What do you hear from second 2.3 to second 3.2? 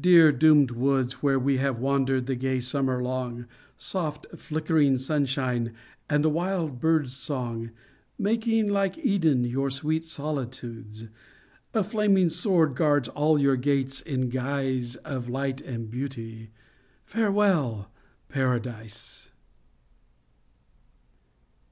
gay summer